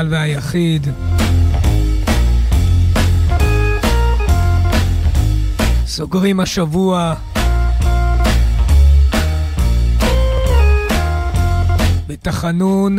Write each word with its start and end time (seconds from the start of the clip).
הכלל 0.00 0.14
והיחיד. 0.14 0.86
סוגרים 5.86 6.40
השבוע 6.40 7.14
בתחנון 12.06 12.98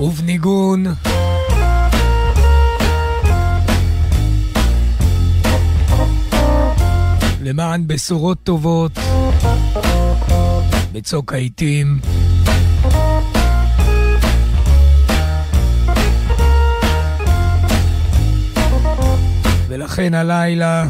ובניגון. 0.00 0.84
למען 7.42 7.86
בשורות 7.86 8.38
טובות 8.42 8.98
בצוק 10.92 11.32
העיתים. 11.32 11.98
ולכן 19.98 20.14
הלילה. 20.14 20.84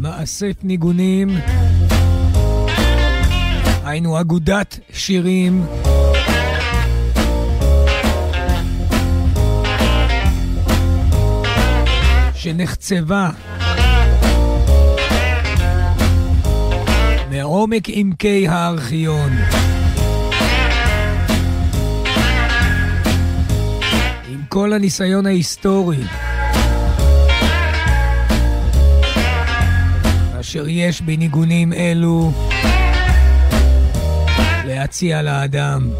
מאסף 0.00 0.52
ניגונים, 0.62 1.28
היינו 3.84 4.20
אגודת 4.20 4.78
שירים. 4.92 5.66
שנחצבה. 12.34 13.30
מעומק 17.30 17.84
עמקי 17.88 18.48
הארכיון. 18.48 19.30
כל 24.56 24.72
הניסיון 24.72 25.26
ההיסטורי 25.26 25.96
אשר 30.40 30.64
יש 30.68 31.00
בניגונים 31.00 31.72
אלו 31.72 32.32
להציע 34.64 35.22
לאדם. 35.22 35.90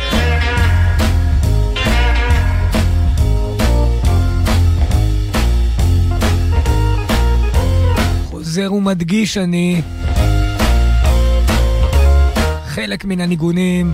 חוזר 8.24 8.72
ומדגיש 8.72 9.36
אני, 9.36 9.82
חלק 12.66 13.04
מן 13.04 13.20
הניגונים 13.20 13.92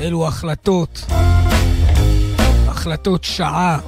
אלו 0.00 0.28
החלטות, 0.28 1.04
החלטות 2.84 3.24
שעה. 3.24 3.78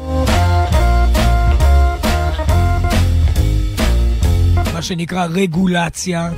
מה 4.74 4.82
שנקרא 4.82 5.26
רגולציה. 5.30 6.30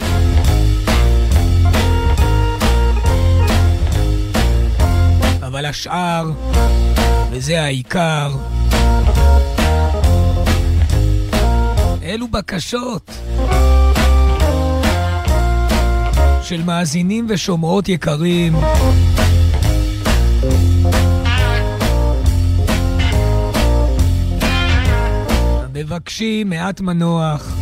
אבל 5.42 5.66
השאר, 5.66 6.30
וזה 7.30 7.62
העיקר, 7.62 8.32
אלו 12.02 12.28
בקשות 12.28 13.10
של 16.42 16.62
מאזינים 16.62 17.26
ושומעות 17.28 17.88
יקרים. 17.88 18.56
מבקשים 25.98 26.50
מעט 26.50 26.80
מנוח, 26.80 27.56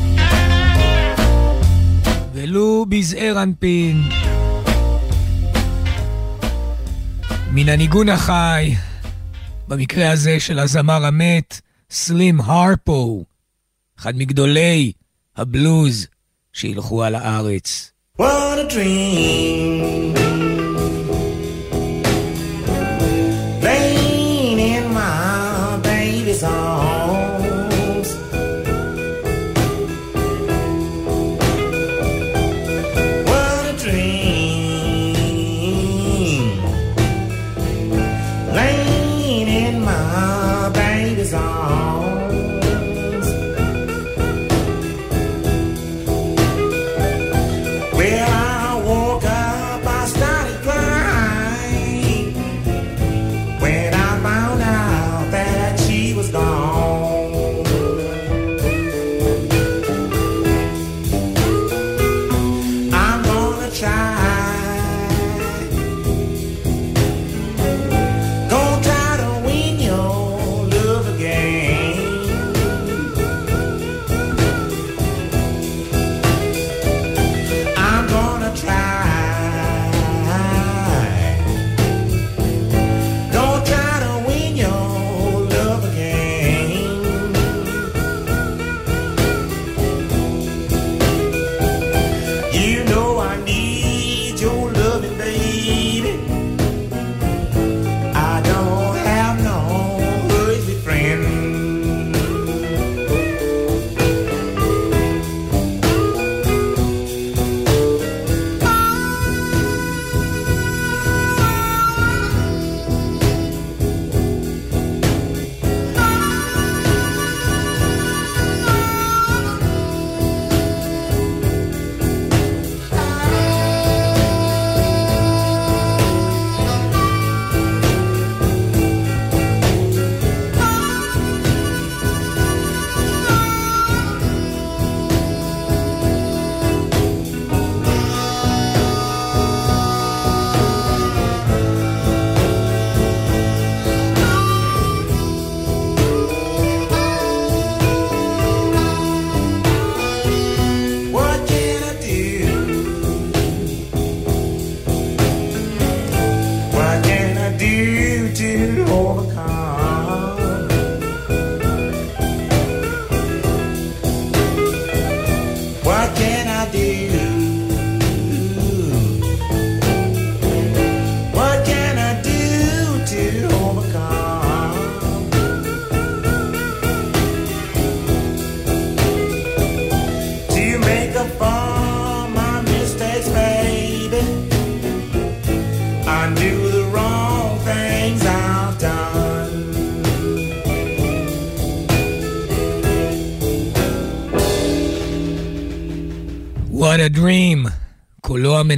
ולו 2.34 2.86
בזעיר 2.88 3.42
אנפין. 3.42 4.02
מן 7.52 7.68
הניגון 7.68 8.08
החי, 8.08 8.74
במקרה 9.68 10.10
הזה 10.10 10.40
של 10.40 10.58
הזמר 10.58 11.04
המת, 11.04 11.60
סלים 11.90 12.40
הרפו. 12.40 13.24
אחד 13.98 14.16
מגדולי 14.16 14.92
הבלוז 15.36 16.06
שילכו 16.52 17.04
על 17.04 17.14
הארץ. 17.14 17.92
What 18.18 18.22
a 18.22 18.72
Dream, 18.72 20.16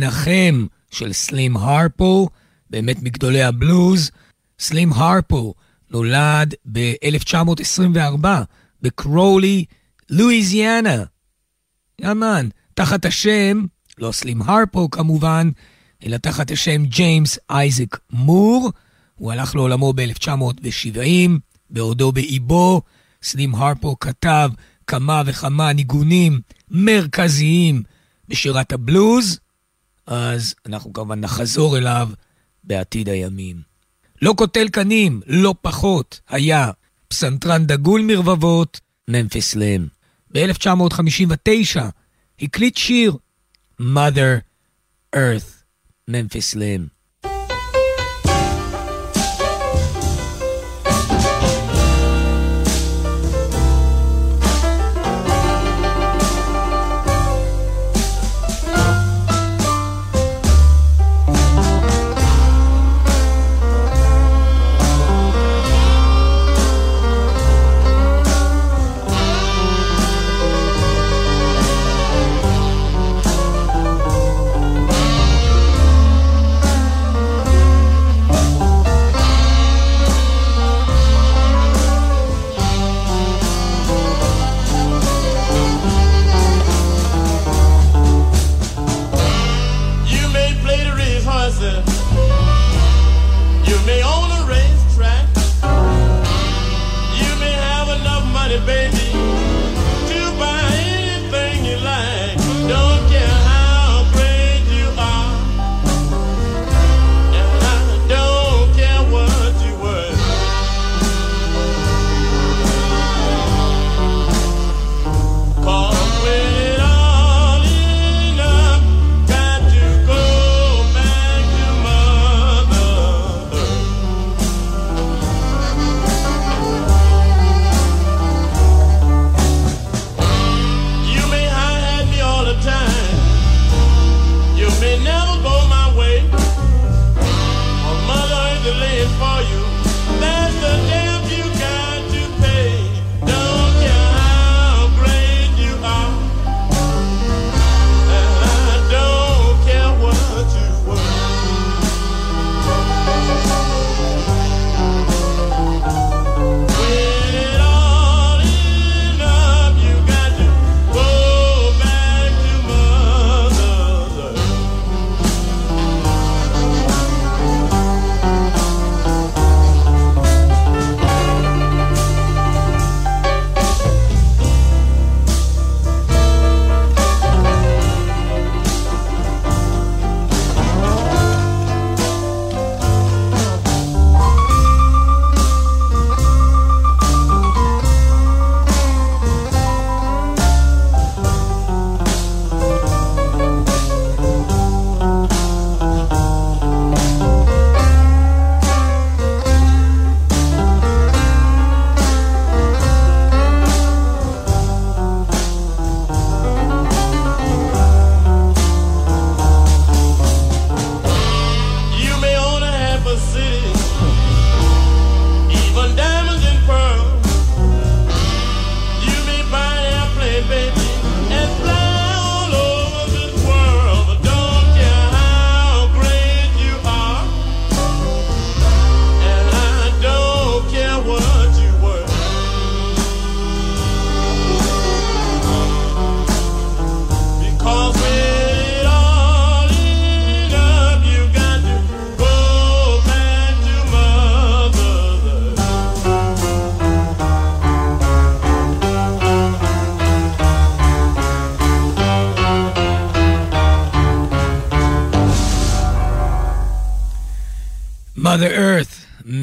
המנחם 0.02 0.66
של 0.90 1.12
סלים 1.12 1.56
הרפו, 1.56 2.28
באמת 2.70 3.02
מגדולי 3.02 3.42
הבלוז. 3.42 4.10
סלים 4.58 4.92
הרפו 4.92 5.54
נולד 5.90 6.54
ב-1924 6.72 8.26
בקרולי, 8.82 9.64
לואיזיאנה. 10.10 11.04
יאמן, 12.00 12.48
תחת 12.74 13.04
השם, 13.04 13.64
לא 13.98 14.12
סלים 14.12 14.42
הרפו 14.42 14.90
כמובן, 14.90 15.50
אלא 16.06 16.16
תחת 16.16 16.50
השם 16.50 16.84
ג'יימס 16.84 17.38
אייזק 17.50 17.96
מור. 18.10 18.72
הוא 19.14 19.32
הלך 19.32 19.54
לעולמו 19.54 19.92
ב-1970, 19.92 21.30
בעודו 21.70 22.12
באיבו. 22.12 22.82
סלים 23.22 23.54
הרפו 23.54 23.98
כתב 24.00 24.50
כמה 24.86 25.22
וכמה 25.26 25.72
ניגונים 25.72 26.40
מרכזיים 26.70 27.82
בשירת 28.28 28.72
הבלוז, 28.72 29.38
אז 30.08 30.54
אנחנו 30.66 30.92
כמובן 30.92 31.20
נחזור 31.20 31.78
אליו 31.78 32.08
בעתיד 32.64 33.08
הימים. 33.08 33.62
לא 34.22 34.34
קוטל 34.36 34.68
קנים, 34.68 35.20
לא 35.26 35.54
פחות, 35.60 36.20
היה 36.28 36.70
פסנתרן 37.08 37.66
דגול 37.66 38.02
מרבבות, 38.02 38.80
ממפיס 39.08 39.54
לם. 39.54 39.86
ב-1959 40.30 41.80
הקליט 42.40 42.76
שיר 42.76 43.16
Mother 43.80 44.40
Earth, 45.16 45.62
ממפיס 46.08 46.54
לם. 46.54 46.86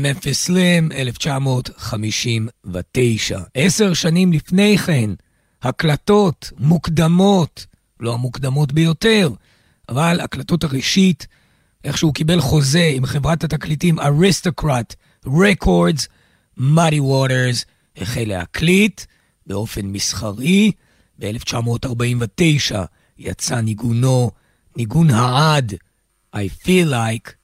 ממפיס 0.05 0.45
סלים, 0.45 0.91
1959. 0.91 3.39
עשר 3.53 3.93
שנים 3.93 4.33
לפני 4.33 4.77
כן, 4.77 5.09
הקלטות 5.61 6.51
מוקדמות, 6.57 7.65
לא 7.99 8.13
המוקדמות 8.13 8.73
ביותר, 8.73 9.29
אבל 9.89 10.19
הקלטות 10.19 10.63
הראשית, 10.63 11.27
איך 11.83 11.97
שהוא 11.97 12.13
קיבל 12.13 12.41
חוזה 12.41 12.91
עם 12.93 13.05
חברת 13.05 13.43
התקליטים 13.43 13.99
אריסטוקרט 13.99 14.95
רקורדס, 15.25 16.07
מאדי 16.57 16.99
ווטרס 16.99 17.65
החל 17.97 18.23
להקליט 18.27 19.01
באופן 19.47 19.85
מסחרי. 19.85 20.71
ב-1949 21.19 22.75
יצא 23.17 23.61
ניגונו, 23.61 24.31
ניגון 24.77 25.09
העד, 25.09 25.73
I 26.35 26.49
feel 26.63 26.87
like 26.89 27.35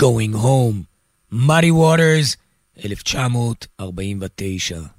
Going 0.00 0.34
Home, 0.34 0.89
Muddy 1.32 1.70
Waters, 1.70 2.36
1949. 2.74 4.90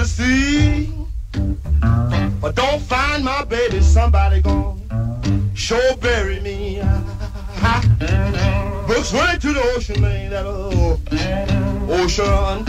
The 0.00 0.06
sea. 0.06 0.90
But 2.40 2.54
don't 2.54 2.80
find 2.80 3.22
my 3.22 3.44
baby, 3.44 3.82
somebody 3.82 4.40
gone 4.40 4.80
sure 5.54 5.94
bury 5.98 6.40
me. 6.40 6.80
Books 8.88 9.12
went 9.12 9.42
to 9.42 9.52
the 9.52 9.62
ocean, 9.76 10.00
man, 10.00 10.30
that 10.30 10.46
old 10.46 11.00
ocean 11.90 12.64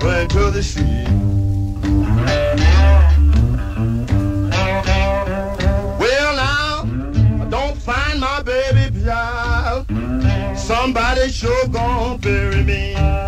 went 0.00 0.30
to 0.30 0.50
the 0.52 0.62
sea. 0.62 1.04
Well, 5.98 6.36
now, 6.36 7.42
I 7.42 7.46
don't 7.50 7.76
find 7.76 8.20
my 8.20 8.42
baby 8.42 9.02
child. 9.04 9.86
Somebody 10.56 11.30
sure 11.30 11.66
gonna 11.66 12.16
bury 12.18 12.62
me. 12.62 13.23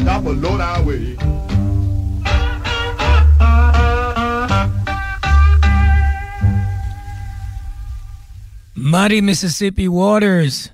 Stop 0.00 0.24
a 0.24 0.34
low 0.44 0.56
down 0.56 0.86
way. 0.86 1.04
Muddy 8.74 9.20
Mississippi 9.20 9.88
Waters, 9.88 10.70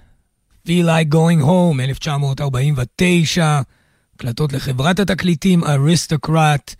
Feel 0.64 0.86
Like 0.86 1.08
Going 1.08 1.40
Home, 1.40 1.80
1949, 1.80 3.60
הקלטות 4.14 4.52
לחברת 4.52 5.00
התקליטים 5.00 5.64
אריסטוקרט, 5.64 6.74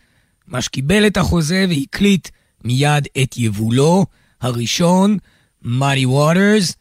מה 0.47 0.63
שקיבל 0.63 1.07
את 1.07 1.17
החוזה 1.17 1.67
והקליט 1.69 2.29
מיד 2.65 3.09
את 3.23 3.37
יבולו 3.37 4.07
הראשון, 4.41 5.17
Muddy 5.65 6.07
Waters, 6.07 6.75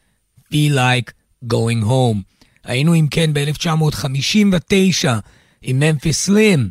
Feel 0.52 0.74
Like 0.74 1.10
Going 1.52 1.84
Home. 1.84 2.36
היינו 2.64 2.94
אם 2.94 3.06
כן 3.10 3.30
ב-1959 3.32 5.08
עם 5.68 5.78
ממפיס 5.78 6.24
סלים 6.24 6.70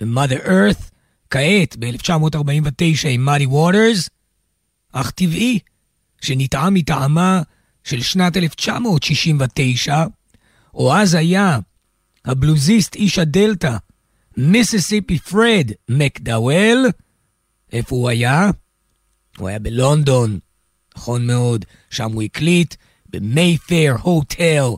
ו-Mother 0.00 0.46
Earth, 0.46 0.90
כעת 1.30 1.76
ב-1949 1.78 3.08
עם 3.08 3.28
Muddy 3.28 3.46
Waters, 3.46 4.08
אך 4.92 5.10
טבעי 5.10 5.58
שנטעם 6.20 6.74
מטעמה 6.74 7.42
של 7.84 8.02
שנת 8.02 8.36
1969, 8.36 10.04
או 10.74 10.96
אז 10.96 11.14
היה 11.14 11.58
הבלוזיסט 12.24 12.94
איש 12.94 13.18
הדלתא, 13.18 13.76
מיסיסיפי 14.36 15.18
פרד 15.18 15.70
מקדאוול, 15.88 16.86
איפה 17.72 17.96
הוא 17.96 18.08
היה? 18.08 18.50
הוא 19.38 19.48
היה 19.48 19.58
בלונדון, 19.58 20.38
נכון 20.96 21.26
מאוד, 21.26 21.64
שם 21.90 22.12
הוא 22.12 22.22
הקליט, 22.22 22.74
ב 23.08 23.19
Mayfair 23.19 23.94
Hotel 24.02 24.68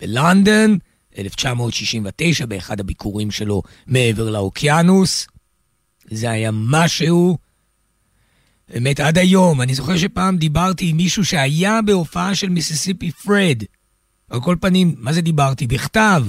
בלונדון, 0.00 0.78
1969, 1.18 2.46
באחד 2.46 2.80
הביקורים 2.80 3.30
שלו 3.30 3.62
מעבר 3.86 4.30
לאוקיינוס. 4.30 5.26
זה 6.10 6.30
היה 6.30 6.50
משהו. 6.52 7.38
באמת, 8.68 9.00
עד 9.00 9.18
היום, 9.18 9.62
אני 9.62 9.74
זוכר 9.74 9.96
שפעם 9.96 10.36
דיברתי 10.36 10.88
עם 10.88 10.96
מישהו 10.96 11.24
שהיה 11.24 11.82
בהופעה 11.82 12.34
של 12.34 12.48
מיסיסיפי 12.48 13.10
פרד. 13.10 13.62
על 14.30 14.40
כל 14.40 14.56
פנים, 14.60 14.94
מה 14.98 15.12
זה 15.12 15.20
דיברתי? 15.20 15.66
בכתב. 15.66 16.24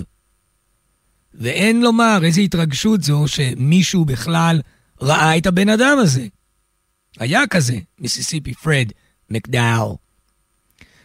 ואין 1.33 1.81
לומר 1.81 2.19
איזו 2.23 2.41
התרגשות 2.41 3.03
זו 3.03 3.27
שמישהו 3.27 4.05
בכלל 4.05 4.61
ראה 5.01 5.37
את 5.37 5.45
הבן 5.45 5.69
אדם 5.69 5.97
הזה. 6.01 6.27
היה 7.19 7.41
כזה, 7.49 7.77
מיסיסיפי 7.99 8.53
פרד 8.53 8.87
מקדאו. 9.29 9.97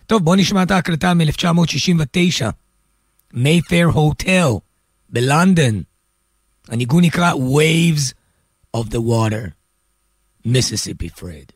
טוב, 0.07 0.25
בואו 0.25 0.37
נשמע 0.37 0.63
את 0.63 0.71
ההקלטה 0.71 1.15
מ-1969. 1.15 2.47
מייפייר 3.34 3.88
הוטל 3.88 4.50
בלונדון. 5.10 5.84
הניגון 6.68 7.04
נקרא 7.04 7.34
Waves 7.34 8.14
of 8.78 8.90
the 8.90 9.00
Water. 9.00 9.54
Mississippi 10.46 11.10
Fred. 11.10 11.54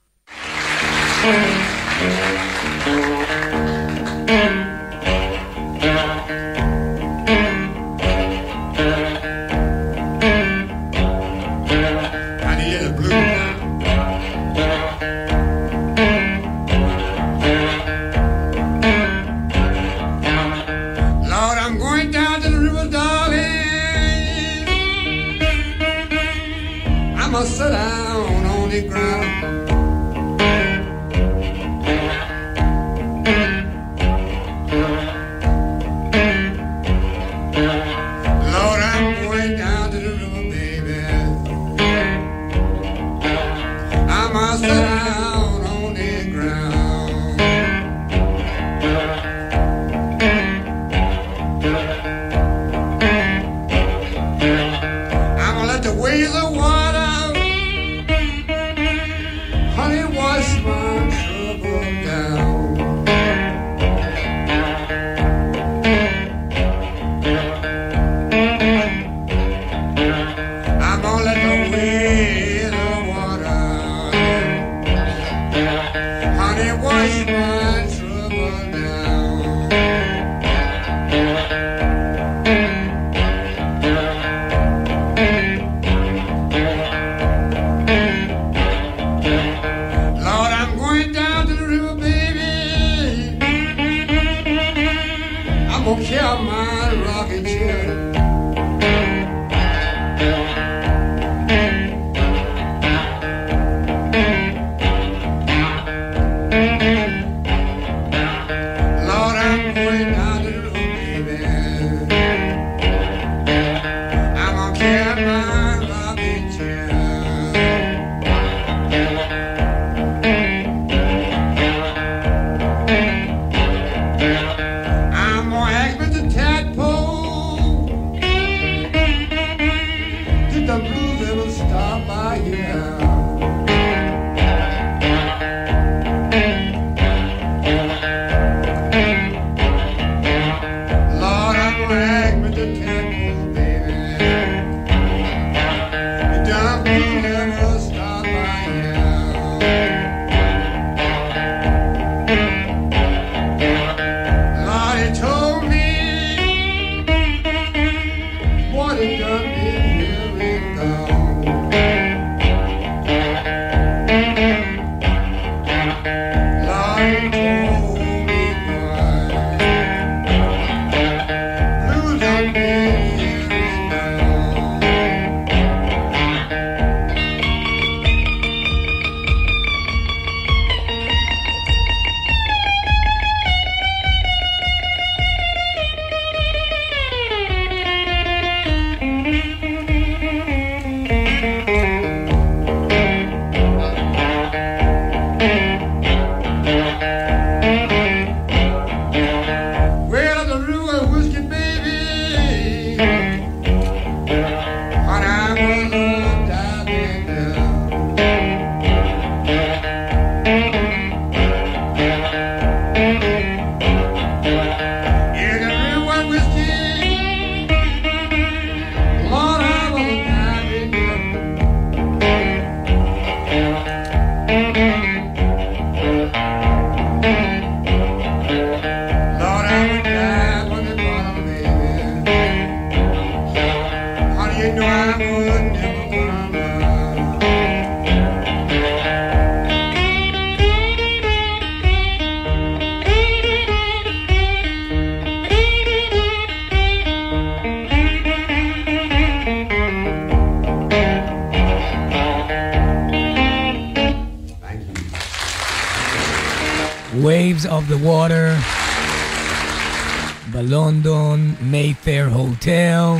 הוטל, 262.52 263.14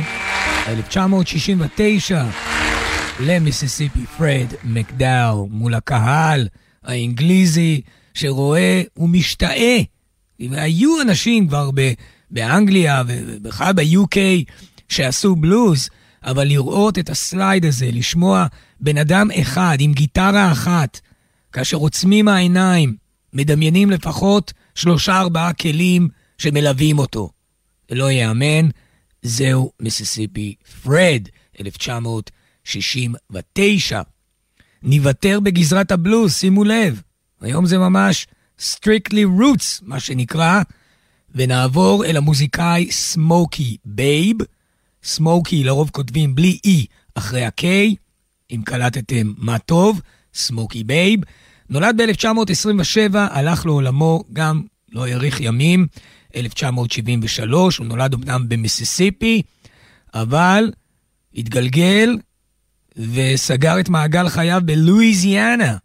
1969, 0.67 2.25
למיסיסיפי 3.19 4.05
פרד 4.17 4.47
מקדאו 4.63 5.47
מול 5.47 5.73
הקהל 5.73 6.47
האנגליזי 6.83 7.81
שרואה 8.13 8.81
ומשתאה. 8.97 9.77
היו 10.39 11.01
אנשים 11.01 11.47
כבר 11.47 11.69
ב- 11.75 11.93
באנגליה 12.31 13.03
ובכלל 13.07 13.73
ב-UK 13.73 14.17
שעשו 14.89 15.35
בלוז, 15.35 15.89
אבל 16.23 16.47
לראות 16.47 16.99
את 16.99 17.09
הסלייד 17.09 17.65
הזה, 17.65 17.89
לשמוע 17.91 18.45
בן 18.79 18.97
אדם 18.97 19.27
אחד 19.41 19.77
עם 19.79 19.93
גיטרה 19.93 20.51
אחת, 20.51 20.99
כאשר 21.51 21.77
עוצמים 21.77 22.27
העיניים, 22.27 22.95
מדמיינים 23.33 23.91
לפחות 23.91 24.53
שלושה 24.75 25.19
ארבעה 25.19 25.53
כלים 25.53 26.07
שמלווים 26.37 26.99
אותו. 26.99 27.29
לא 27.91 28.11
ייאמן, 28.11 28.69
זהו 29.23 29.71
מיסיסיפי 29.79 30.55
פרד, 30.83 31.27
1969. 31.59 34.01
ניוותר 34.83 35.39
בגזרת 35.39 35.91
הבלוז, 35.91 36.35
שימו 36.35 36.63
לב, 36.63 37.01
היום 37.41 37.65
זה 37.65 37.77
ממש 37.77 38.27
strictly 38.59 39.39
roots, 39.39 39.81
מה 39.81 39.99
שנקרא, 39.99 40.61
ונעבור 41.35 42.05
אל 42.05 42.17
המוזיקאי 42.17 42.91
סמוקי 42.91 43.77
בייב. 43.85 44.37
סמוקי 45.03 45.63
לרוב 45.63 45.89
כותבים 45.89 46.35
בלי 46.35 46.59
E 46.67 46.69
אחרי 47.15 47.45
ה-K, 47.45 47.63
אם 48.51 48.61
קלטתם 48.65 49.33
מה 49.37 49.59
טוב, 49.59 50.01
סמוקי 50.33 50.83
בייב. 50.83 51.19
נולד 51.69 52.01
ב-1927, 52.01 53.13
הלך 53.13 53.65
לעולמו 53.65 54.23
גם 54.33 54.61
לא 54.91 55.07
האריך 55.07 55.41
ימים, 55.41 55.87
1973, 56.35 57.77
הוא 57.77 57.87
נולד 57.87 58.13
אמנם 58.13 58.49
במיסיסיפי, 58.49 59.41
אבל 60.13 60.71
התגלגל 61.35 62.17
וסגר 62.97 63.79
את 63.79 63.89
מעגל 63.89 64.29
חייו 64.29 64.61
בלואיזיאנה. 64.65 65.77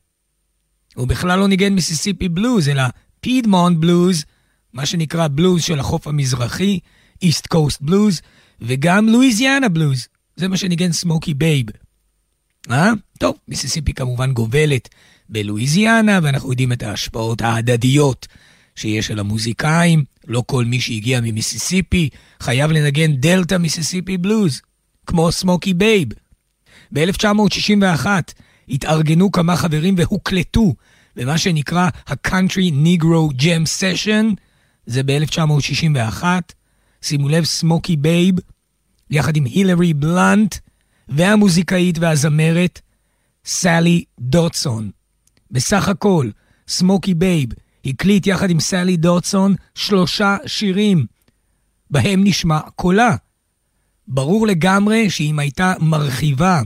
הוא 0.94 1.08
בכלל 1.08 1.38
לא 1.38 1.48
ניגן 1.48 1.72
מיסיסיפי 1.72 2.28
בלוז, 2.28 2.68
אלא 2.68 2.82
Piedmont 3.20 3.78
Blues, 3.78 4.24
מה 4.72 4.86
שנקרא 4.86 5.28
בלוז 5.28 5.62
של 5.62 5.80
החוף 5.80 6.06
המזרחי, 6.06 6.78
East 7.22 7.46
Coast 7.46 7.82
Blues, 7.82 8.20
וגם 8.60 9.08
לואיזיאנה 9.08 9.68
בלוז. 9.68 10.06
זה 10.36 10.48
מה 10.48 10.56
שניגן 10.56 10.92
סמוקי 10.92 11.34
בייב. 11.34 11.66
אה? 12.70 12.90
טוב, 13.18 13.36
מיסיסיפי 13.48 13.94
כמובן 13.94 14.32
גובלת 14.32 14.88
בלואיזיאנה, 15.28 16.20
ואנחנו 16.22 16.50
יודעים 16.50 16.72
את 16.72 16.82
ההשפעות 16.82 17.42
ההדדיות 17.42 18.26
שיש 18.76 19.10
על 19.10 19.18
המוזיקאים. 19.18 20.04
לא 20.28 20.42
כל 20.46 20.64
מי 20.64 20.80
שהגיע 20.80 21.20
ממיסיסיפי 21.20 22.08
חייב 22.40 22.70
לנגן 22.70 23.16
דלתא 23.16 23.54
מיסיסיפי 23.54 24.16
בלוז, 24.16 24.60
כמו 25.06 25.32
סמוקי 25.32 25.74
בייב. 25.74 26.08
ב-1961 26.92 28.06
התארגנו 28.68 29.32
כמה 29.32 29.56
חברים 29.56 29.94
והוקלטו 29.98 30.74
במה 31.16 31.38
שנקרא 31.38 31.88
ה-Country 32.06 32.72
Negro 32.84 33.42
Jam 33.42 33.64
Session, 33.80 34.34
זה 34.86 35.02
ב-1961. 35.02 36.24
שימו 37.02 37.28
לב, 37.28 37.44
סמוקי 37.44 37.96
בייב, 37.96 38.34
יחד 39.10 39.36
עם 39.36 39.44
הילרי 39.44 39.94
בלאנט, 39.94 40.54
והמוזיקאית 41.08 41.98
והזמרת 41.98 42.80
סלי 43.44 44.04
דוטסון. 44.20 44.90
בסך 45.50 45.88
הכל, 45.88 46.30
סמוקי 46.68 47.14
בייב 47.14 47.48
הקליט 47.88 48.26
יחד 48.26 48.50
עם 48.50 48.60
סלי 48.60 48.96
דוטסון 48.96 49.54
שלושה 49.74 50.36
שירים, 50.46 51.06
בהם 51.90 52.24
נשמע 52.24 52.60
קולה. 52.76 53.16
ברור 54.08 54.46
לגמרי 54.46 55.10
שאם 55.10 55.38
הייתה 55.38 55.74
מרחיבה 55.80 56.62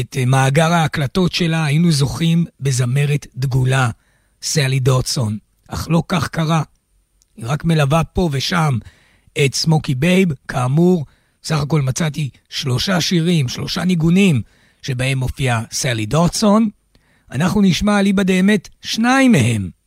את 0.00 0.16
מאגר 0.26 0.72
ההקלטות 0.72 1.32
שלה, 1.32 1.64
היינו 1.64 1.92
זוכים 1.92 2.44
בזמרת 2.60 3.26
דגולה, 3.36 3.90
סלי 4.42 4.80
דוטסון. 4.80 5.38
אך 5.68 5.86
לא 5.90 6.02
כך 6.08 6.28
קרה. 6.28 6.62
היא 7.36 7.44
רק 7.48 7.64
מלווה 7.64 8.04
פה 8.04 8.28
ושם 8.32 8.78
את 9.44 9.54
סמוקי 9.54 9.94
בייב, 9.94 10.28
כאמור, 10.48 11.06
סך 11.44 11.56
הכל 11.56 11.82
מצאתי 11.82 12.30
שלושה 12.48 13.00
שירים, 13.00 13.48
שלושה 13.48 13.84
ניגונים, 13.84 14.42
שבהם 14.82 15.18
מופיעה 15.18 15.62
סלי 15.72 16.06
דוטסון. 16.06 16.68
אנחנו 17.30 17.60
נשמע 17.60 18.00
אליבא 18.00 18.22
דאמת 18.22 18.68
שניים 18.80 19.32
מהם. 19.32 19.81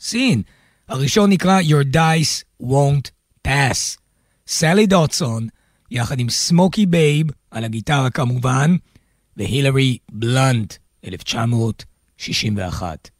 סין, 0.00 0.42
הראשון 0.88 1.30
נקרא 1.30 1.60
Your 1.60 1.94
Dice 1.94 2.42
Won't 2.62 3.10
Pass. 3.48 3.98
סלי 4.46 4.86
דוטסון, 4.86 5.46
יחד 5.90 6.20
עם 6.20 6.28
סמוקי 6.28 6.86
בייב, 6.86 7.26
על 7.50 7.64
הגיטרה 7.64 8.10
כמובן, 8.10 8.76
והילרי 9.36 9.98
בלנט, 10.12 10.74
1961. 11.04 13.10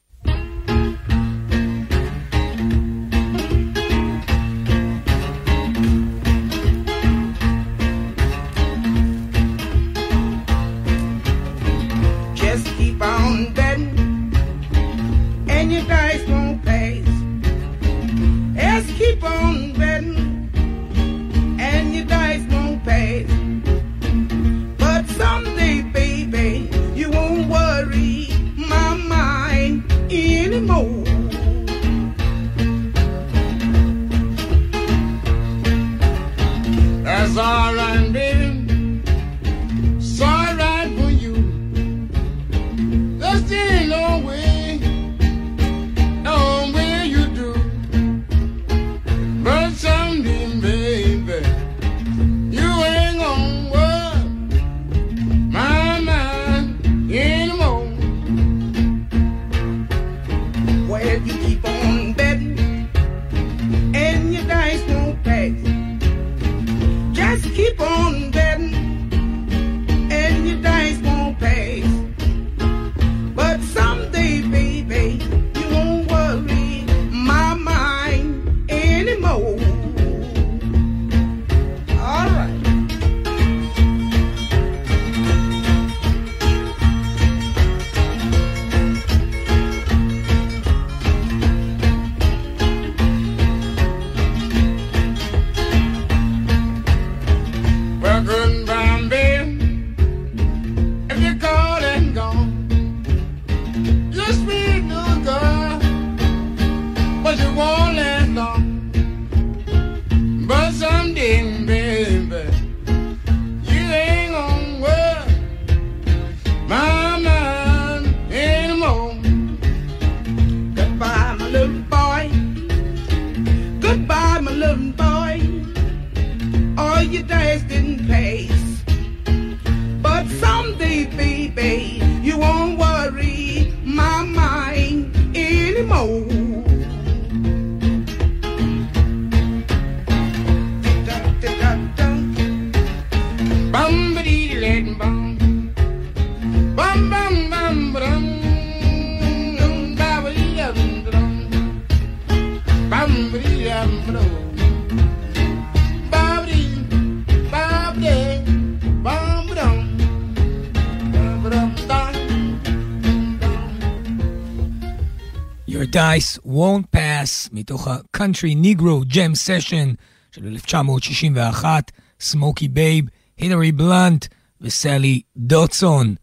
Won't 166.59 166.97
Pass, 166.97 167.49
מתוך 167.53 167.89
ה-Country 167.89 168.55
Negro 168.65 169.15
Jam 169.15 169.33
Session 169.47 169.95
של 170.33 170.47
1961, 170.47 171.93
סמוקי 172.21 172.69
בייב, 172.69 173.05
הילרי 173.39 173.73
בלאנט 173.73 174.27
וסלי 174.61 175.21
דוטסון. 175.37 176.15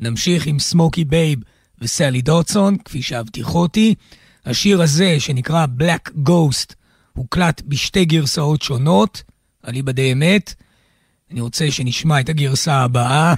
נמשיך 0.00 0.46
עם 0.46 0.58
סמוקי 0.58 1.04
בייב 1.04 1.38
וסלי 1.80 2.22
דוטסון, 2.22 2.76
כפי 2.84 3.02
שהבטיחותי. 3.02 3.94
השיר 4.46 4.82
הזה, 4.82 5.20
שנקרא 5.20 5.66
Black 5.80 6.10
Ghost, 6.28 6.74
הוקלט 7.12 7.62
בשתי 7.66 8.04
גרסאות 8.04 8.62
שונות, 8.62 9.22
אליבא 9.68 9.92
דאמת. 9.92 10.54
אני 11.30 11.40
רוצה 11.40 11.70
שנשמע 11.70 12.20
את 12.20 12.28
הגרסה 12.28 12.74
הבאה, 12.74 13.34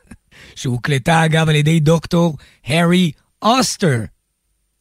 שהוקלטה 0.56 1.24
אגב 1.24 1.48
על 1.48 1.54
ידי 1.54 1.80
דוקטור 1.80 2.36
הארי 2.66 3.12
אוסטר. 3.42 4.00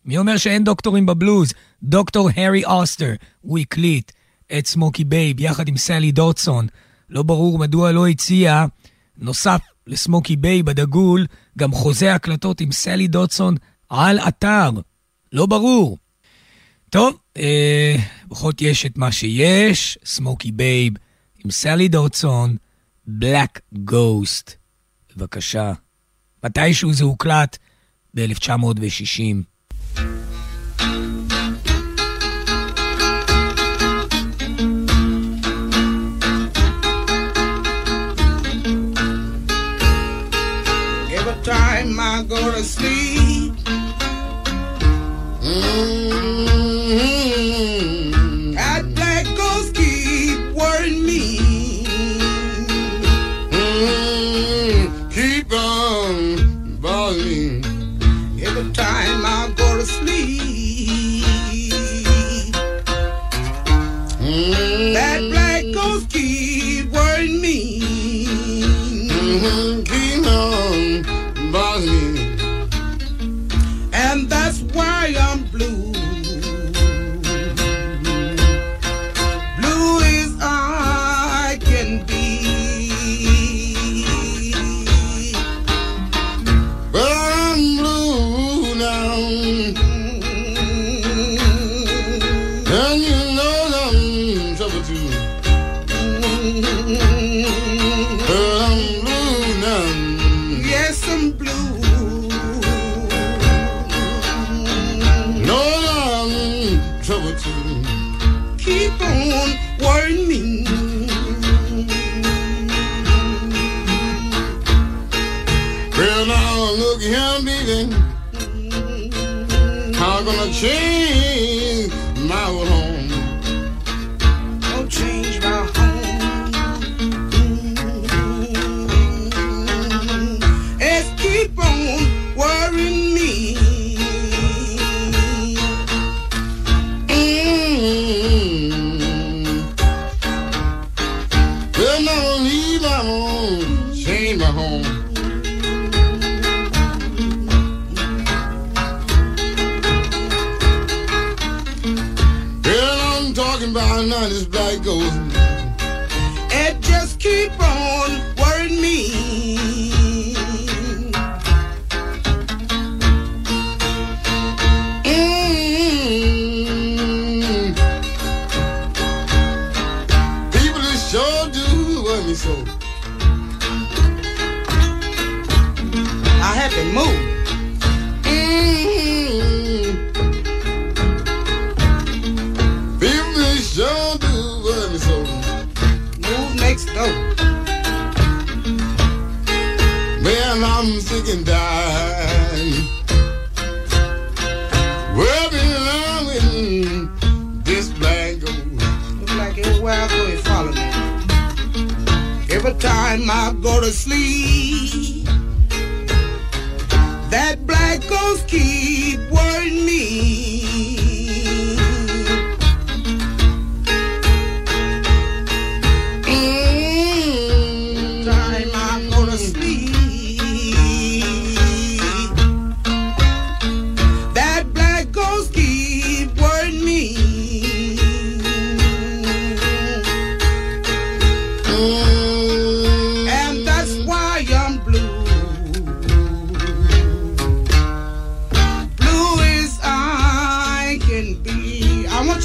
מי 0.06 0.18
אומר 0.18 0.38
שאין 0.38 0.64
דוקטורים 0.64 1.06
בבלוז? 1.06 1.54
דוקטור 1.84 2.30
הארי 2.36 2.66
אוסטר, 2.66 3.14
הוא 3.42 3.60
הקליט 3.60 4.12
את 4.58 4.68
סמוקי 4.68 5.04
בייב 5.04 5.40
יחד 5.40 5.68
עם 5.68 5.78
סלי 5.78 6.12
דוטסון. 6.12 6.68
לא 7.10 7.24
ברור 7.24 7.60
מדוע 7.60 7.92
לא 7.92 8.08
הציע, 8.08 8.66
נוסף 9.18 9.62
לסמוקי 9.88 10.36
בייב 10.36 10.70
הדגול, 10.70 11.26
גם 11.58 11.72
חוזה 11.72 12.16
הקלטות 12.16 12.62
עם 12.62 12.72
סלי 12.72 13.08
דוטסון 13.08 13.56
על 13.90 14.20
אתר. 14.20 14.70
לא 15.32 15.46
ברור. 15.46 15.98
טוב, 16.90 17.18
אה, 17.38 17.96
בכל 18.28 18.52
יש 18.62 18.86
את 18.86 18.98
מה 18.98 19.12
שיש, 19.12 19.98
סמוקי 20.06 20.52
בייב 20.52 20.94
עם 21.46 21.52
סלי 21.52 21.88
דוטסון, 21.88 22.58
בלק 23.08 23.60
גוסט. 23.74 24.52
בבקשה. 25.16 25.74
מתישהו 26.44 26.94
זה 26.94 27.04
הוקלט? 27.04 27.58
ב-1960. 28.14 29.55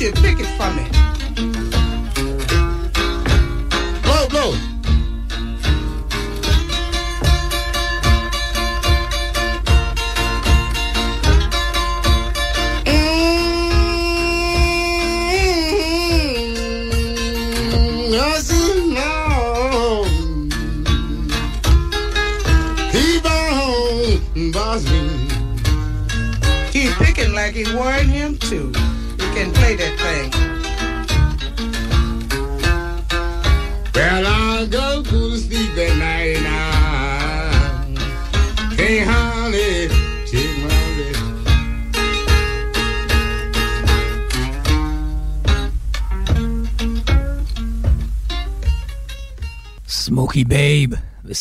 your 0.00 0.12
chicken. 0.12 0.59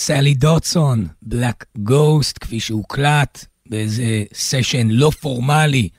סלי 0.10 0.34
דוטסון, 0.34 1.08
בלק 1.22 1.66
גוסט, 1.78 2.38
כפי 2.42 2.60
שהוקלט 2.60 3.46
באיזה 3.66 4.24
סשן 4.34 4.88
לא 4.88 5.12
פורמלי, 5.22 5.90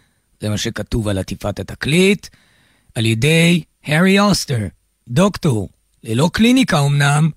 זה 0.40 0.49
מה 0.49 0.59
שכתוב 0.59 1.09
על 1.09 1.18
עטיפת 1.18 1.61
התקליט, 1.61 2.27
על 2.94 3.07
ידי 3.07 3.62
הארי 3.85 4.20
אוסטר, 4.20 4.66
דוקטור, 5.09 5.68
ללא 6.05 6.31
קליניקה 6.33 6.81
אמנם, 6.87 7.31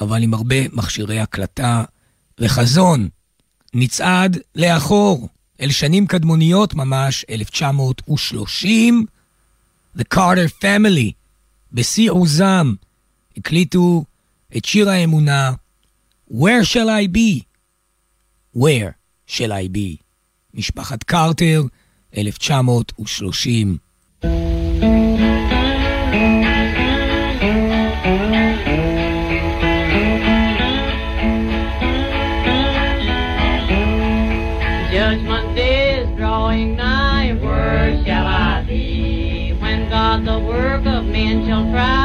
אבל 0.00 0.22
עם 0.22 0.34
הרבה 0.34 0.56
מכשירי 0.72 1.20
הקלטה 1.20 1.84
וחזון. 2.40 3.08
נצעד 3.74 4.38
לאחור, 4.54 5.28
אל 5.60 5.70
שנים 5.70 6.06
קדמוניות 6.06 6.74
ממש, 6.74 7.24
1930, 7.30 9.06
The 9.98 10.02
Carter 10.14 10.62
Family, 10.62 11.12
בשיא 11.72 12.10
עוזם, 12.10 12.74
הקליטו 13.36 14.04
את 14.56 14.64
שיר 14.64 14.90
האמונה, 14.90 15.52
Where 16.32 16.64
shall 16.64 16.88
I 16.88 17.08
be? 17.08 17.46
Where 18.52 18.96
shall 19.26 19.52
I 19.52 19.68
be? 19.68 20.00
משפחת 20.54 21.04
קרטר, 21.04 21.68
1930. 22.12 23.80
Judgment 34.90 35.58
is 35.58 36.08
drawing 36.16 36.76
nigh, 36.76 37.34
where 37.42 38.02
shall 38.06 38.26
I 38.26 38.64
be? 38.66 39.54
When 39.60 39.90
God 39.90 40.24
the 40.24 40.38
work 40.38 40.86
of 40.86 41.04
men 41.04 41.46
shall 41.46 41.70
try. 41.70 42.01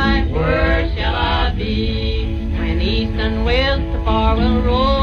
will 4.37 4.61
roll. 4.61 4.96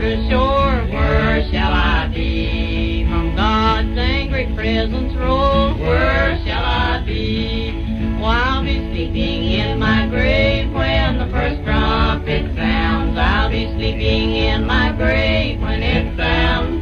To 0.00 0.30
shore, 0.30 0.86
where 0.92 1.42
shall 1.50 1.72
I 1.72 2.10
be? 2.14 3.04
From 3.04 3.34
God's 3.34 3.98
angry 3.98 4.46
presence 4.54 5.14
roll, 5.16 5.74
where 5.74 6.38
shall 6.44 6.64
I 6.64 7.02
be? 7.04 7.72
Oh, 8.20 8.24
I'll 8.24 8.62
be 8.62 8.76
sleeping 8.92 9.44
in 9.44 9.78
my 9.78 10.06
grave 10.06 10.72
when 10.72 11.18
the 11.18 11.26
first 11.26 11.62
trumpet 11.64 12.54
sounds. 12.54 13.18
I'll 13.18 13.50
be 13.50 13.66
sleeping 13.74 14.34
in 14.36 14.66
my 14.66 14.92
grave 14.92 15.60
when 15.60 15.82
it 15.82 16.16
sounds 16.16 16.77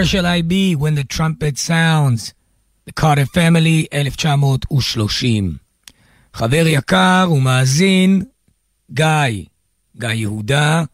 Where 0.00 0.06
shall 0.06 0.24
I 0.24 0.40
be 0.40 0.74
when 0.74 0.94
the 0.94 1.04
trumpet 1.04 1.58
sounds? 1.58 2.32
The 2.86 2.92
Carter 2.92 3.26
Family, 3.26 3.86
1930. 3.92 5.58
חבר 6.34 6.64
יקר 6.66 7.28
ומאזין, 7.32 8.22
גיא, 8.90 9.44
גיא 9.96 10.08
יהודה, 10.08 10.84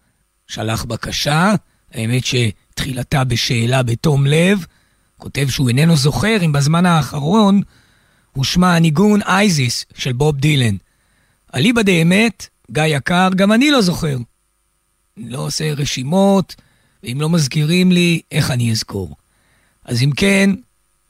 שלח 0.47 0.85
בקשה, 0.85 1.55
האמת 1.93 2.23
שתחילתה 2.25 3.25
בשאלה 3.25 3.83
בתום 3.83 4.27
לב, 4.27 4.67
כותב 5.19 5.49
שהוא 5.49 5.69
איננו 5.69 5.97
זוכר 5.97 6.37
אם 6.45 6.53
בזמן 6.53 6.87
האחרון 6.87 7.61
הושמע 8.33 8.77
הניגון 8.77 9.23
אייזיס 9.23 9.85
של 9.95 10.13
בוב 10.13 10.37
דילן. 10.37 10.77
אליבא 11.55 11.83
דאמת, 11.83 12.49
גיא 12.71 12.83
יקר, 12.83 13.29
גם 13.37 13.53
אני 13.53 13.71
לא 13.71 13.83
זוכר. 13.83 14.17
לא 15.17 15.39
עושה 15.39 15.73
רשימות, 15.73 16.57
ואם 17.07 17.21
לא 17.21 17.29
מזכירים 17.29 17.93
לי, 17.93 18.21
איך 18.33 18.51
אני 18.51 18.73
אזכור? 18.73 19.17
אז 19.85 20.03
אם 20.03 20.11
כן, 20.17 20.51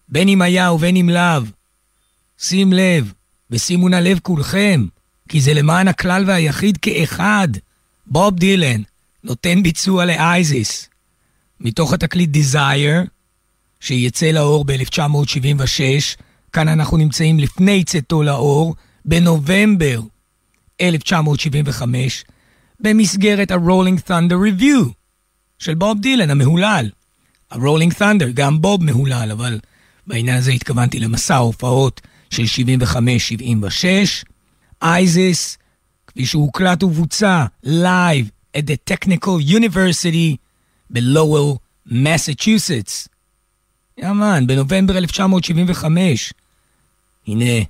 בין 0.09 0.29
אם 0.29 0.43
היה 0.43 0.73
ובין 0.73 0.97
אם 0.97 1.09
לאו, 1.09 1.43
שים 2.39 2.73
לב, 2.73 3.13
ושימו 3.51 3.89
נא 3.89 3.97
לב 3.97 4.19
כולכם, 4.23 4.87
כי 5.29 5.41
זה 5.41 5.55
למען 5.55 5.89
הכלל 5.89 6.25
והיחיד 6.27 6.77
כאחד. 6.77 7.49
בוב 8.07 8.37
דילן 8.37 8.83
נותן 9.25 9.63
ביצוע 9.63 10.05
לאייזיס, 10.05 10.89
מתוך 11.61 11.93
התקליט 11.93 12.31
Desire, 12.37 13.09
שיצא 13.81 14.27
לאור 14.27 14.65
ב-1976, 14.65 15.81
כאן 16.53 16.69
אנחנו 16.69 16.97
נמצאים 16.97 17.39
לפני 17.39 17.85
צאתו 17.85 18.23
לאור, 18.23 18.75
בנובמבר 19.05 20.01
1975, 20.81 22.25
במסגרת 22.81 23.51
ה- 23.51 23.64
Rolling 23.64 24.09
Thunder 24.09 24.61
Revue 24.61 24.96
של 25.59 25.75
בוב 25.75 26.01
דילן 26.01 26.31
המהולל. 26.31 26.91
ה-Rolling 27.51 27.95
Thunder, 28.01 28.27
גם 28.35 28.61
בוב 28.61 28.85
מהולל, 28.85 29.29
אבל 29.33 29.59
בעניין 30.07 30.37
הזה 30.37 30.51
התכוונתי 30.51 31.01
למסע 31.01 31.35
ההופעות 31.35 32.01
של 32.31 32.43
75-76. 32.43 34.25
Isis, 34.83 35.59
כפי 36.07 36.27
שהוקלט 36.27 36.83
ובוצע 36.83 37.45
live 37.63 38.31
at 38.57 38.61
the 38.61 38.95
Technical 38.95 39.51
University 39.51 40.37
בלואל, 40.91 41.57
מסצ'וסטס. 41.87 43.09
יאמן, 43.99 44.47
בנובמבר 44.47 44.99
1975. 44.99 46.33
הנה. 47.27 47.65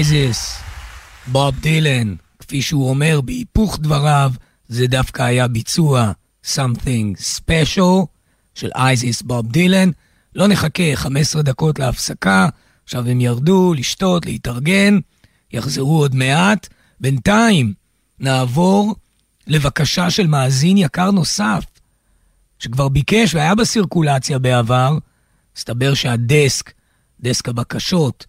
אייזס, 0.00 0.58
בוב 1.26 1.54
דילן, 1.60 2.14
כפי 2.38 2.62
שהוא 2.62 2.90
אומר 2.90 3.20
בהיפוך 3.20 3.78
דבריו, 3.80 4.32
זה 4.68 4.86
דווקא 4.86 5.22
היה 5.22 5.48
ביצוע 5.48 6.12
something 6.46 7.20
special, 7.36 8.06
של 8.54 8.70
אייזיס 8.74 9.22
בוב 9.22 9.46
דילן. 9.46 9.90
לא 10.34 10.46
נחכה 10.46 10.82
15 10.94 11.42
דקות 11.42 11.78
להפסקה, 11.78 12.48
עכשיו 12.84 13.08
הם 13.08 13.20
ירדו 13.20 13.74
לשתות, 13.74 14.26
להתארגן, 14.26 14.98
יחזרו 15.52 15.98
עוד 15.98 16.14
מעט. 16.14 16.68
בינתיים 17.00 17.72
נעבור 18.18 18.94
לבקשה 19.46 20.10
של 20.10 20.26
מאזין 20.26 20.76
יקר 20.76 21.10
נוסף, 21.10 21.64
שכבר 22.58 22.88
ביקש 22.88 23.34
והיה 23.34 23.54
בסירקולציה 23.54 24.38
בעבר, 24.38 24.98
מסתבר 25.56 25.94
שהדסק, 25.94 26.72
דסק 27.20 27.48
הבקשות, 27.48 28.26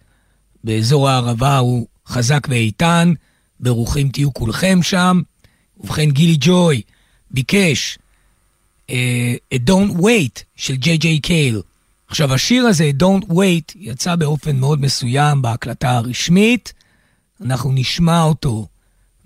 באזור 0.64 1.09
הערבה 1.09 1.57
הוא 1.57 1.88
חזק 2.07 2.47
ואיתן, 2.49 3.14
ברוכים 3.59 4.09
תהיו 4.09 4.34
כולכם 4.34 4.84
שם. 4.84 5.22
ובכן, 5.78 6.12
גילי 6.12 6.38
ג'וי 6.39 6.82
ביקש 7.32 7.97
את 8.86 9.70
Don't 9.70 9.99
Wait 9.99 10.43
של 10.55 10.76
ג'יי 10.76 10.97
ג'יי 10.97 11.20
קייל. 11.20 11.62
עכשיו, 12.07 12.34
השיר 12.34 12.66
הזה, 12.66 12.91
Don't 12.99 13.26
Wait, 13.26 13.74
יצא 13.76 14.16
באופן 14.16 14.55
מאוד 14.55 14.82
מסוים 14.82 15.41
בהקלטה 15.41 15.91
הרשמית. 15.91 16.74
אנחנו 17.41 17.72
נשמע 17.72 18.24
אותו 18.24 18.68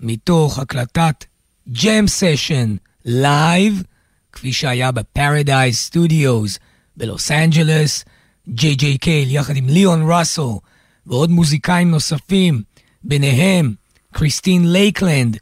מתוך 0.00 0.58
הקלטת 0.58 1.24
ג'ם 1.68 2.06
סשן 2.08 2.76
live, 3.04 3.82
כפי 4.32 4.52
שהיה 4.52 4.92
ב 4.92 5.01
Paradise 5.01 5.76
Studios 5.76 6.58
בלוס 6.96 7.30
אנג'לס. 7.30 8.04
ג'יי 8.48 8.74
ג'יי 8.74 8.98
קייל 8.98 9.30
יחד 9.30 9.56
עם 9.56 9.68
ליאון 9.68 10.02
ראסל 10.12 10.60
ועוד 11.06 11.30
מוזיקאים 11.30 11.90
נוספים, 11.90 12.62
ביניהם 13.02 13.74
קריסטין 14.12 14.72
לייקלנד, 14.72 15.36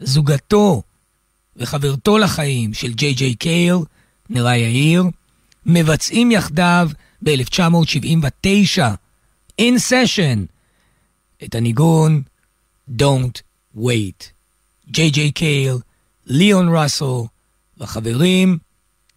זוגתו 0.00 0.82
וחברתו 1.56 2.18
לחיים 2.18 2.74
של 2.74 2.92
ג'יי 2.92 3.14
ג'יי 3.14 3.34
קייל, 3.34 3.76
נרו 4.30 4.56
יאיר, 4.56 5.04
מבצעים 5.66 6.30
יחדיו 6.30 6.90
ב-1979, 7.22 8.80
in 9.60 9.74
session, 9.90 10.38
את 11.44 11.54
הניגון 11.54 12.22
Don't 12.90 13.40
Wait. 13.76 14.24
ג'יי 14.90 15.10
ג'יי 15.10 15.32
קייל, 15.32 15.76
ליאון 16.26 16.68
ראסו 16.76 17.28
והחברים, 17.76 18.58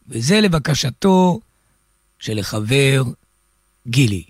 וזה 0.08 0.42
לבקשתו 0.42 1.40
של 2.20 2.40
החבר 2.40 3.04
גילי. 3.88 4.24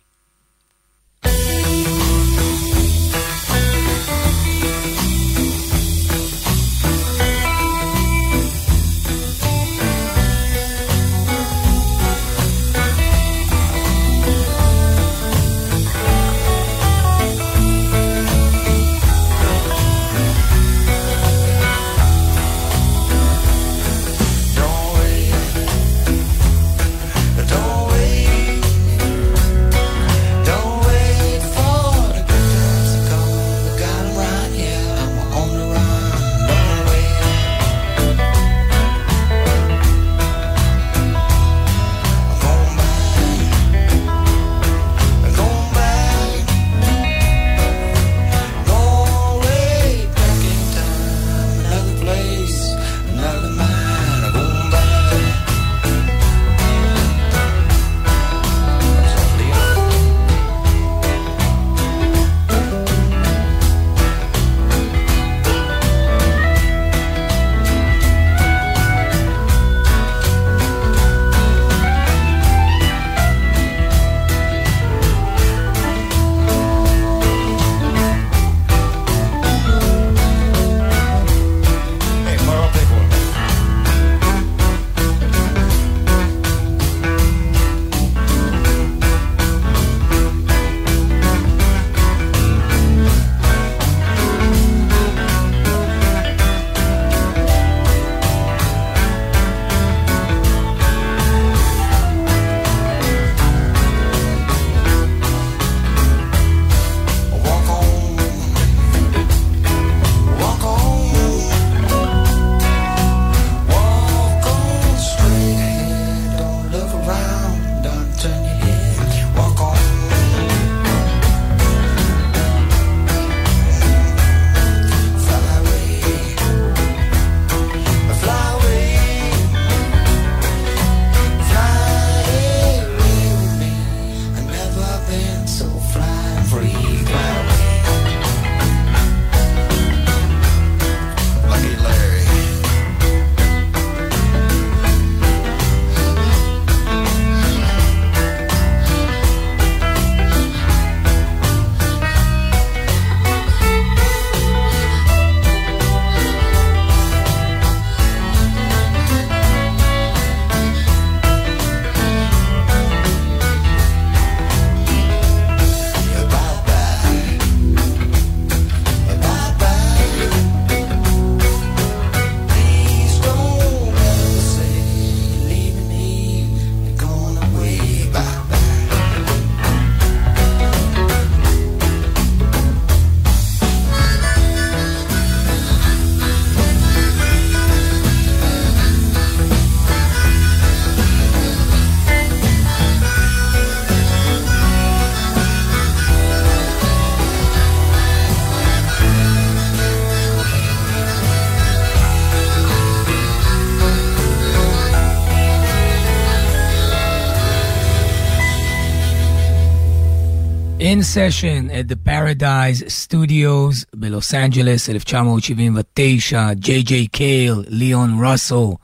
Session 211.13 211.71
at 211.71 211.87
the 211.87 211.95
Paradise 211.95 212.83
Studios 212.87 213.85
בלוס 213.95 214.33
אנג'לס 214.33 214.89
1979, 214.89 216.53
ג'יי 216.53 216.83
ג'יי 216.83 217.07
קייל, 217.07 217.63
ליאון 217.67 218.25
ראסו 218.25 218.77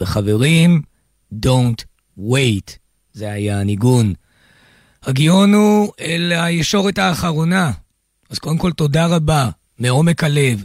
וחברים, 0.00 0.82
Don't 1.32 1.84
Wait, 2.18 2.76
זה 3.12 3.32
היה 3.32 3.60
הניגון. 3.60 4.12
הגיון 5.02 5.54
הוא 5.54 5.92
אל 6.00 6.32
הישורת 6.36 6.98
האחרונה. 6.98 7.72
אז 8.30 8.38
קודם 8.38 8.58
כל 8.58 8.72
תודה 8.72 9.06
רבה, 9.06 9.50
מעומק 9.78 10.24
הלב, 10.24 10.64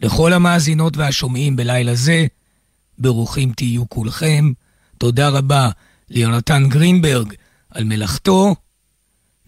לכל 0.00 0.32
המאזינות 0.32 0.96
והשומעים 0.96 1.56
בלילה 1.56 1.94
זה. 1.94 2.26
ברוכים 2.98 3.52
תהיו 3.52 3.88
כולכם. 3.88 4.52
תודה 4.98 5.28
רבה 5.28 5.70
ליונתן 6.10 6.68
גרינברג 6.68 7.34
על 7.70 7.84
מלאכתו. 7.84 8.54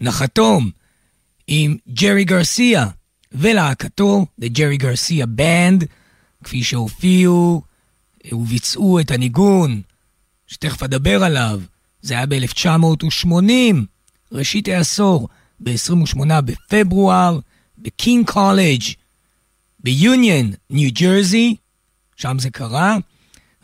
נחתום 0.01 0.71
עם 1.53 1.77
ג'רי 1.93 2.23
גרסיה 2.23 2.87
ולהקתו, 3.31 4.25
The 4.41 4.45
Jerry 4.45 4.81
Garcia 4.81 5.25
Band, 5.39 5.85
כפי 6.43 6.63
שהופיעו 6.63 7.61
וביצעו 8.31 8.99
את 8.99 9.11
הניגון, 9.11 9.81
שתכף 10.47 10.83
אדבר 10.83 11.23
עליו. 11.23 11.61
זה 12.01 12.13
היה 12.13 12.25
ב-1980, 12.25 13.75
ראשית 14.31 14.67
העשור, 14.67 15.29
ב-28 15.59 16.41
בפברואר, 16.41 17.39
בקינג 17.77 18.29
קולג' 18.29 18.81
ביוניון, 19.79 20.51
ניו 20.69 20.89
ג'רזי, 20.93 21.55
שם 22.15 22.39
זה 22.39 22.49
קרה. 22.49 22.97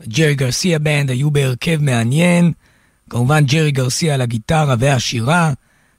Jerry 0.08 0.36
Garcia 0.36 0.80
Band 0.80 1.10
היו 1.10 1.32
בהרכב 1.32 1.82
מעניין, 1.82 2.52
כמובן 3.10 3.46
ג'רי 3.46 3.72
גרסיה 3.72 4.14
על 4.14 4.22
הגיטרה 4.22 4.76
והשירה, 4.80 5.54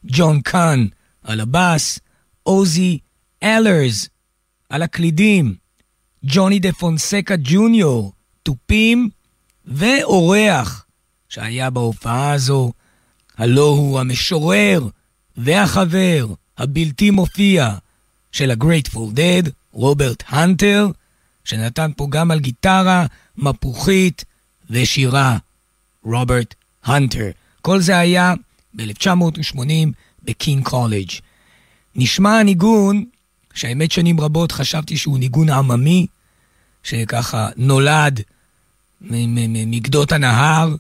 ג'ון 0.05 0.41
קאן 0.41 0.87
על 1.29 1.41
הבאס, 1.41 1.99
אוזי 2.43 2.99
אלרס 3.43 4.09
על 4.69 4.83
הקלידים, 4.83 5.55
ג'וני 6.25 6.59
דה 6.59 6.73
פונסקה 6.73 7.35
ג'וניור, 7.39 8.13
תופים, 8.43 9.09
ואורח 9.65 10.87
שהיה 11.29 11.71
בהופעה 11.71 12.33
הזו, 12.33 12.73
הלא 13.39 13.69
הוא 13.69 14.01
המשורר 14.01 14.89
והחבר 15.37 16.27
הבלתי 16.59 17.11
מופיע 17.11 17.75
של 18.33 18.51
ה-Grateful 18.51 19.17
Dead, 19.17 19.51
רוברט 19.73 20.23
הנטר, 20.29 20.89
שנתן 21.45 21.91
פה 21.97 22.07
גם 22.11 22.31
על 22.31 22.41
גיטרה, 22.41 23.07
מפוחית 23.37 24.25
ושירה, 24.71 25.39
רוברט 26.05 26.55
הנטר. 26.85 27.31
כל 27.63 27.81
זה 27.81 27.99
היה 27.99 28.35
ב-1980 28.75 29.89
בקינג 30.29 30.65
קולג'. 30.65 31.11
נשמע 31.95 32.39
הניגון, 32.39 33.05
שהאמת 33.55 33.93
שנים 33.93 34.21
רבות 34.21 34.53
חשבתי 34.53 34.97
שהוא 34.97 35.19
ניגון 35.19 35.51
עממי, 35.51 36.07
שככה 36.83 37.49
נולד 37.57 38.21
מגדות 39.01 40.13
הנהר 40.13 40.75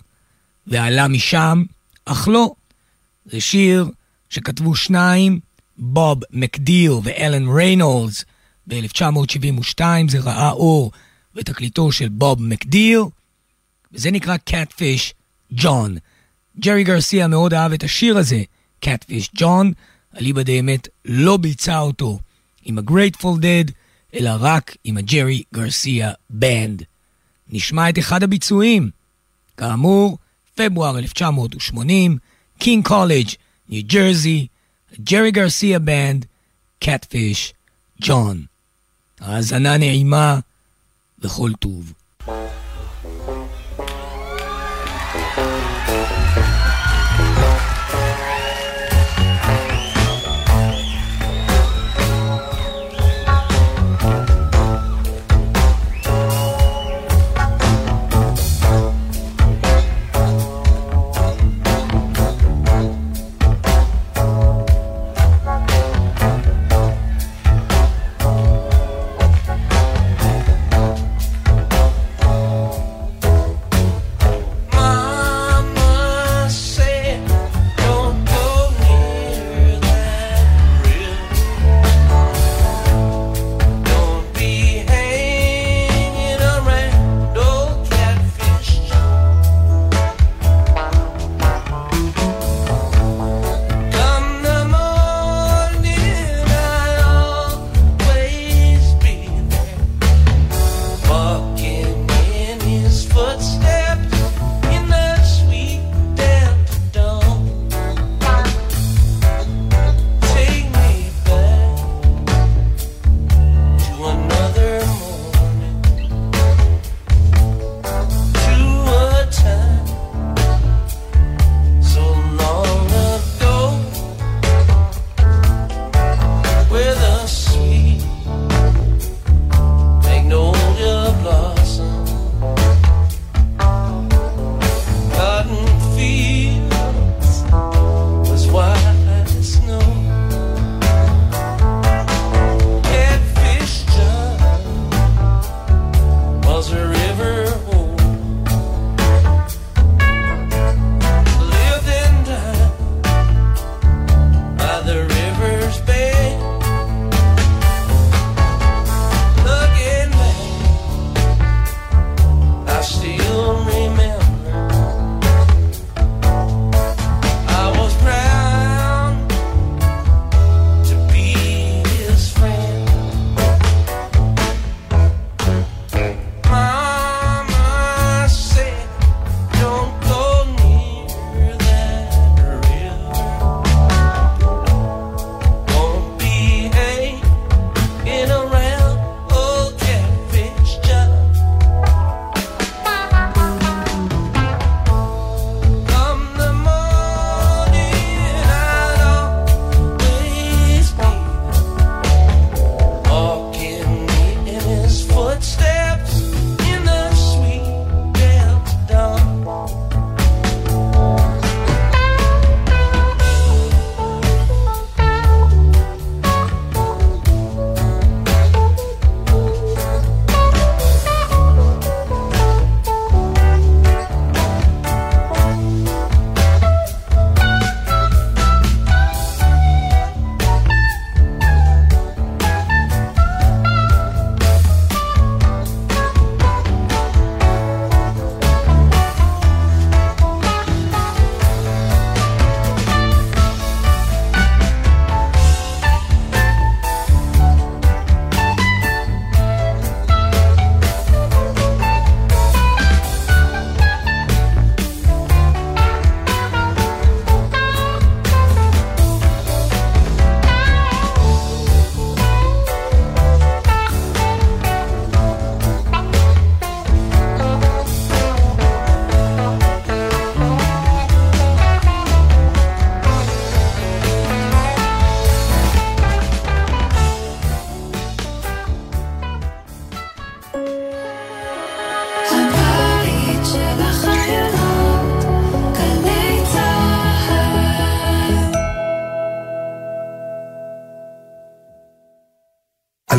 ועלה 0.66 1.08
משם, 1.08 1.62
אך 2.04 2.28
לא. 2.28 2.52
זה 3.26 3.40
שיר 3.40 3.90
שכתבו 4.30 4.74
שניים, 4.74 5.40
בוב 5.78 6.20
מקדיל 6.30 7.00
ואלן 7.02 7.48
ריינולדס 7.48 8.24
ב-1972, 8.66 9.80
זה 10.08 10.18
ראה 10.18 10.50
אור 10.50 10.92
בתקליטו 11.34 11.92
של 11.92 12.08
בוב 12.08 12.42
מקדיל, 12.42 13.04
וזה 13.92 14.10
נקרא 14.10 14.36
Catfish 14.50 15.12
John. 15.54 15.90
ג'רי 16.60 16.84
גרסיה 16.84 17.28
מאוד 17.28 17.54
אהב 17.54 17.72
את 17.72 17.84
השיר 17.84 18.18
הזה, 18.18 18.42
Catfish 18.84 19.38
John, 19.38 19.66
אליבא 20.16 20.42
דאמת 20.42 20.88
לא 21.04 21.36
ביצע 21.36 21.78
אותו 21.78 22.18
עם 22.64 22.78
ה-Grateful 22.78 23.40
Dead, 23.40 23.72
אלא 24.14 24.30
רק 24.40 24.76
עם 24.84 24.96
ה 24.96 25.04
Jerry 25.04 25.42
Garcia 25.54 26.12
Band. 26.30 26.82
נשמע 27.48 27.88
את 27.88 27.98
אחד 27.98 28.22
הביצועים. 28.22 28.90
כאמור, 29.56 30.18
פברואר 30.54 30.98
1980, 30.98 32.18
קין 32.58 32.86
קולג', 32.88 33.28
ניו 33.68 33.82
ג'רזי, 33.86 34.46
Jerry 35.00 35.30
Garcia 35.30 35.78
Band, 35.78 36.24
Catfish 36.78 37.52
John. 38.02 38.44
האזנה 39.20 39.76
נעימה 39.76 40.38
וכל 41.18 41.50
טוב. 41.58 41.92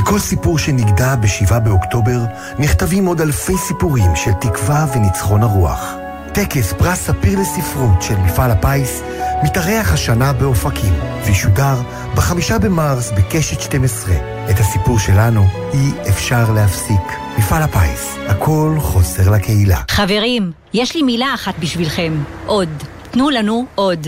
מכל 0.09 0.19
סיפור 0.19 0.57
שנגדע 0.57 1.15
ב-7 1.15 1.59
באוקטובר, 1.59 2.19
נכתבים 2.59 3.05
עוד 3.05 3.21
אלפי 3.21 3.57
סיפורים 3.57 4.15
של 4.15 4.31
תקווה 4.41 4.85
וניצחון 4.95 5.43
הרוח. 5.43 5.93
טקס 6.33 6.73
פרס 6.73 6.99
ספיר 6.99 7.39
לספרות 7.39 8.01
של 8.01 8.17
מפעל 8.17 8.51
הפיס 8.51 9.01
מתארח 9.43 9.93
השנה 9.93 10.33
באופקים, 10.33 10.93
וישודר 11.25 11.75
בחמישה 12.15 12.59
במרס 12.59 13.11
בקשת 13.11 13.61
12. 13.61 14.15
את 14.49 14.59
הסיפור 14.59 14.99
שלנו 14.99 15.45
אי 15.73 16.09
אפשר 16.09 16.51
להפסיק. 16.51 17.17
מפעל 17.37 17.63
הפיס, 17.63 18.15
הכל 18.27 18.75
חוזר 18.79 19.31
לקהילה. 19.31 19.81
חברים, 19.89 20.51
יש 20.73 20.95
לי 20.95 21.01
מילה 21.01 21.33
אחת 21.33 21.59
בשבילכם. 21.59 22.13
עוד. 22.45 22.69
תנו 23.11 23.29
לנו 23.29 23.65
עוד. 23.75 24.07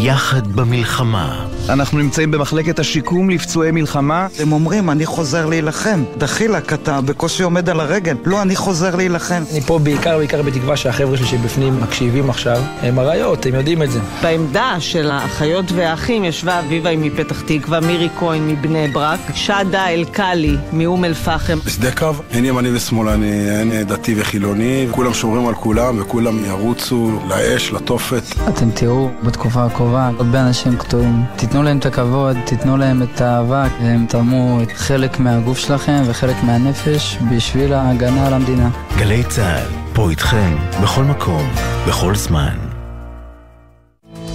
יחד 0.00 0.46
במלחמה. 0.46 1.46
אנחנו 1.68 1.98
נמצאים 1.98 2.30
במחלקת 2.30 2.78
השיקום 2.78 3.30
לפצועי 3.30 3.70
מלחמה. 3.70 4.26
הם 4.38 4.52
אומרים, 4.52 4.90
אני 4.90 5.06
חוזר 5.06 5.46
להילחם. 5.46 6.04
דחילק, 6.18 6.72
אתה 6.72 7.00
בקושי 7.00 7.42
עומד 7.42 7.68
על 7.68 7.80
הרגל. 7.80 8.16
לא, 8.24 8.42
אני 8.42 8.56
חוזר 8.56 8.96
להילחם. 8.96 9.42
אני 9.52 9.60
פה 9.60 9.78
בעיקר, 9.78 10.18
בעיקר 10.18 10.42
בתקווה 10.42 10.76
שהחבר'ה 10.76 11.16
שלי 11.16 11.26
שבפנים 11.26 11.80
מקשיבים 11.80 12.30
עכשיו. 12.30 12.62
הם 12.82 12.98
אריות, 12.98 13.46
הם 13.46 13.54
יודעים 13.54 13.82
את 13.82 13.90
זה. 13.90 14.00
בעמדה 14.22 14.76
של 14.78 15.10
האחיות 15.10 15.72
והאחים 15.72 16.24
ישבה 16.24 16.60
אביבה 16.60 16.96
מפתח 16.96 17.42
תקווה, 17.46 17.80
מירי 17.80 18.08
כהן 18.18 18.48
מבני 18.48 18.88
ברק, 18.88 19.20
שדה 19.34 19.88
אלקאלי 19.88 20.56
מאום 20.72 21.04
אל 21.04 21.14
פחם. 21.14 21.58
בשדה 21.64 21.90
קו 21.90 22.12
אין 22.30 22.44
ימני 22.44 22.76
ושמאלני, 22.76 23.50
אין 23.50 23.82
דתי 23.82 24.14
וחילוני, 24.18 24.86
כולם 24.90 25.14
שומרים 25.14 25.46
על 25.46 25.54
כולם 25.54 26.00
וכולם 26.00 26.44
ירוצו 26.44 27.20
לאש, 27.28 27.72
לתופת. 27.72 28.22
אתם 28.48 28.70
תראו 28.70 29.10
בתקופה 29.22 29.64
הקרובה 29.64 29.87
הרבה 29.96 30.40
אנשים 30.40 30.76
קטועים. 30.76 31.24
תיתנו 31.36 31.62
להם 31.62 31.78
את 31.78 31.86
הכבוד, 31.86 32.36
תיתנו 32.44 32.76
להם 32.76 33.02
את 33.02 33.20
האהבה, 33.20 33.66
הם 33.80 34.06
תרמו 34.08 34.58
חלק 34.74 35.20
מהגוף 35.20 35.58
שלכם 35.58 36.02
וחלק 36.06 36.36
מהנפש 36.42 37.18
בשביל 37.30 37.72
ההגנה 37.72 38.26
על 38.26 38.32
המדינה. 38.34 38.70
גלי 38.96 39.24
צה"ל, 39.24 39.68
פה 39.92 40.10
איתכם, 40.10 40.56
בכל 40.82 41.04
מקום, 41.04 41.48
בכל 41.88 42.14
זמן. 42.14 42.56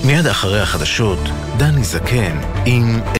מיד 0.05 0.27
אחרי 0.27 0.61
החדשות, 0.61 1.19
דני 1.57 1.83
זקן 1.83 2.37
עם 2.65 2.99